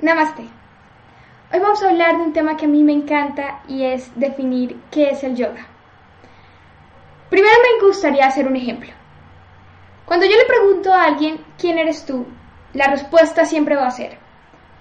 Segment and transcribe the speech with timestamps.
[0.00, 0.42] Namaste.
[1.52, 4.80] Hoy vamos a hablar de un tema que a mí me encanta y es definir
[4.92, 5.66] qué es el yoga.
[7.28, 8.90] Primero me gustaría hacer un ejemplo.
[10.04, 12.24] Cuando yo le pregunto a alguien quién eres tú,
[12.72, 14.16] la respuesta siempre va a ser,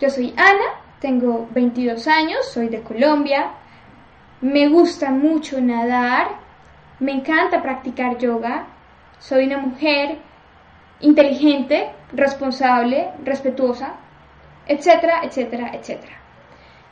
[0.00, 3.52] yo soy Ana, tengo 22 años, soy de Colombia,
[4.40, 6.38] me gusta mucho nadar,
[6.98, 8.66] me encanta practicar yoga,
[9.18, 10.18] soy una mujer
[11.02, 13.94] inteligente, responsable, respetuosa,
[14.66, 16.16] etcétera, etcétera, etcétera.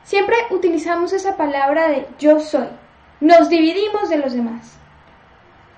[0.03, 2.67] Siempre utilizamos esa palabra de yo soy.
[3.19, 4.77] Nos dividimos de los demás.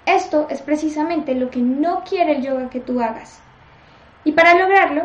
[0.06, 3.42] Esto es precisamente lo que no quiere el yoga que tú hagas.
[4.23, 5.04] Y para lograrlo,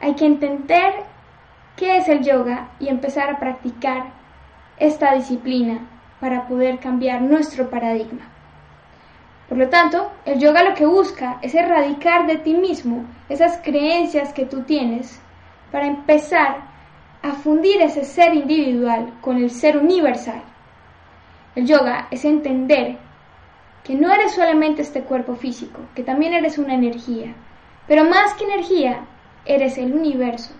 [0.00, 0.94] hay que entender
[1.76, 4.12] qué es el yoga y empezar a practicar
[4.78, 5.80] esta disciplina
[6.20, 8.35] para poder cambiar nuestro paradigma.
[9.48, 14.32] Por lo tanto, el yoga lo que busca es erradicar de ti mismo esas creencias
[14.32, 15.20] que tú tienes
[15.70, 16.58] para empezar
[17.22, 20.42] a fundir ese ser individual con el ser universal.
[21.54, 22.98] El yoga es entender
[23.84, 27.34] que no eres solamente este cuerpo físico, que también eres una energía,
[27.86, 29.06] pero más que energía,
[29.44, 30.52] eres el universo.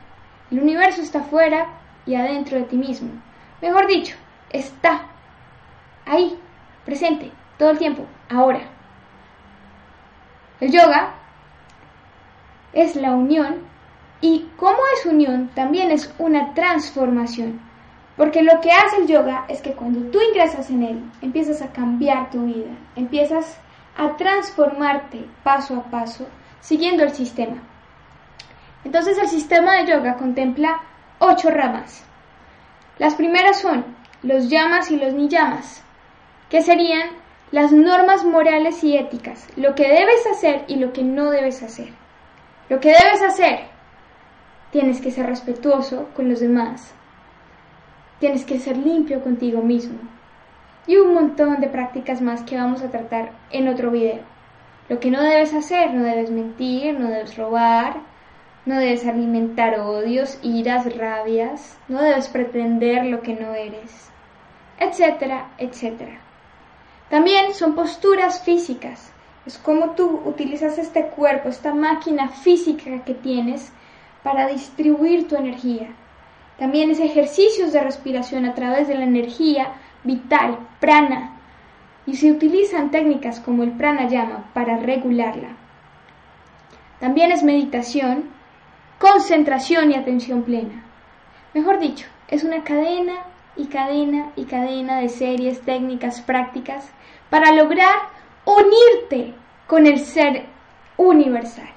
[0.51, 1.67] El universo está fuera
[2.07, 3.11] y adentro de ti mismo.
[3.61, 4.15] Mejor dicho,
[4.51, 5.07] está
[6.05, 6.39] ahí,
[6.85, 8.76] presente, todo el tiempo, ahora.
[10.61, 11.15] El yoga
[12.73, 13.57] es la unión
[14.21, 17.61] y como es unión también es una transformación.
[18.17, 21.73] Porque lo que hace el yoga es que cuando tú ingresas en él, empiezas a
[21.73, 23.59] cambiar tu vida, empiezas
[23.97, 26.27] a transformarte paso a paso
[26.61, 27.57] siguiendo el sistema.
[28.85, 30.81] Entonces el sistema de yoga contempla
[31.19, 32.05] ocho ramas.
[32.99, 33.85] Las primeras son
[34.23, 35.85] los yamas y los niyamas,
[36.49, 37.11] que serían
[37.53, 41.89] las normas morales y éticas, lo que debes hacer y lo que no debes hacer.
[42.69, 43.61] Lo que debes hacer,
[44.73, 46.93] tienes que ser respetuoso con los demás,
[48.19, 49.99] tienes que ser limpio contigo mismo
[50.87, 54.21] y un montón de prácticas más que vamos a tratar en otro video.
[54.89, 58.01] Lo que no debes hacer, no debes mentir, no debes robar,
[58.65, 64.11] no debes alimentar odios, iras, rabias, no debes pretender lo que no eres,
[64.79, 66.26] etcétera, etcétera.
[67.11, 69.13] También son posturas físicas.
[69.47, 73.73] Es como tú utilizas este cuerpo, esta máquina física que tienes
[74.25, 75.89] para distribuir tu energía.
[76.59, 81.33] También es ejercicios de respiración a través de la energía vital, prana.
[82.07, 85.51] Y se utilizan técnicas como el pranayama para regularla.
[86.99, 88.31] También es meditación,
[88.99, 90.85] concentración y atención plena.
[91.55, 93.15] Mejor dicho, es una cadena
[93.57, 96.91] y cadena y cadena de series, técnicas, prácticas
[97.31, 97.95] para lograr
[98.45, 99.35] unirte
[99.67, 100.45] con el ser
[100.97, 101.69] universal.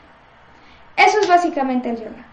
[0.96, 2.26] Eso es básicamente el yoga.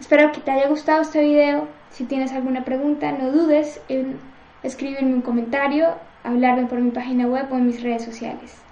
[0.00, 1.68] Espero que te haya gustado este video.
[1.90, 4.18] Si tienes alguna pregunta, no dudes en
[4.62, 5.94] escribirme un comentario,
[6.24, 8.65] hablarme por mi página web o en mis redes sociales.